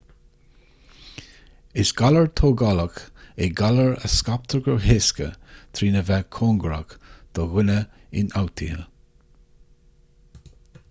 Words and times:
is 1.81 1.91
galar 1.99 2.27
tógálach 2.39 2.95
é 3.43 3.45
galar 3.59 3.91
a 4.05 4.07
scaiptear 4.15 4.61
go 4.67 4.75
héasca 4.87 5.27
trína 5.79 6.03
bheith 6.07 6.25
cóngarach 6.37 6.95
do 7.39 7.45
dhuine 7.51 7.75
ionfhabhtaithe 8.23 8.87